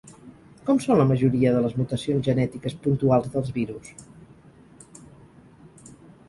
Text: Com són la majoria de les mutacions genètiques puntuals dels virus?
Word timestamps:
Com 0.69 0.79
són 0.85 0.97
la 1.01 1.05
majoria 1.09 1.51
de 1.55 1.59
les 1.65 1.75
mutacions 1.81 2.25
genètiques 2.29 2.77
puntuals 2.87 3.29
dels 3.37 3.53
virus? 3.59 3.93